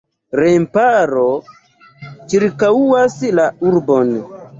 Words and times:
Remparo 0.37 1.25
ĉirkaŭas 2.33 3.19
la 3.41 3.47
urbon. 3.73 4.11